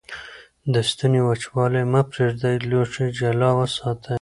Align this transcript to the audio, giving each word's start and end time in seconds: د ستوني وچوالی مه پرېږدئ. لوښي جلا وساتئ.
د 0.73 0.75
ستوني 0.89 1.21
وچوالی 1.23 1.83
مه 1.91 2.01
پرېږدئ. 2.11 2.55
لوښي 2.69 3.07
جلا 3.17 3.49
وساتئ. 3.59 4.09